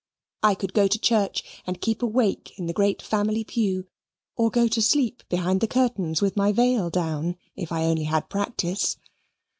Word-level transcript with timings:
I 0.41 0.55
could 0.55 0.73
go 0.73 0.87
to 0.87 0.97
church 0.97 1.61
and 1.67 1.79
keep 1.79 2.01
awake 2.01 2.53
in 2.57 2.65
the 2.65 2.73
great 2.73 3.03
family 3.03 3.43
pew, 3.43 3.85
or 4.35 4.49
go 4.49 4.67
to 4.67 4.81
sleep 4.81 5.21
behind 5.29 5.61
the 5.61 5.67
curtains, 5.67 6.23
with 6.23 6.35
my 6.35 6.51
veil 6.51 6.89
down, 6.89 7.37
if 7.55 7.71
I 7.71 7.85
only 7.85 8.05
had 8.05 8.27
practice. 8.27 8.97